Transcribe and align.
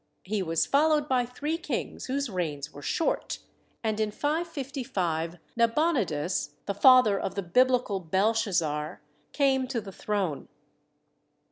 He 0.23 0.41
was 0.41 0.65
followed 0.65 1.07
by 1.07 1.27
three 1.27 1.59
kings 1.59 2.07
whose 2.07 2.27
reigns 2.27 2.73
were 2.73 2.81
short, 2.81 3.37
and 3.83 3.99
in 3.99 4.09
555 4.09 5.35
Nabonidus, 5.55 6.55
the 6.65 6.73
father 6.73 7.19
of 7.19 7.35
the 7.35 7.43
Biblical 7.43 7.99
Belshazzar, 7.99 8.99
came 9.31 9.67
to 9.67 9.79
the 9.79 9.91
throne. 9.91 10.47